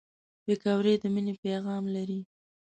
[0.45, 2.19] پکورې د مینې پیغام لري